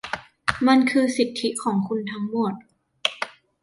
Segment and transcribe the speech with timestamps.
[0.67, 2.53] มันคือสิทธิของคุณทั้งหมด